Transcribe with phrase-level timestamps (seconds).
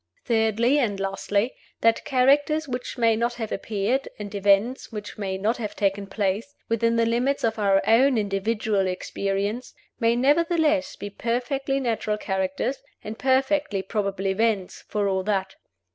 [0.25, 5.57] (Thirdly and Lastly): That Characters which may not have appeared, and Events which may not
[5.57, 11.79] have taken place, within the limits of our own individual experience, may nevertheless be perfectly
[11.79, 15.53] natural Characters and perfectly probable Events, for all that.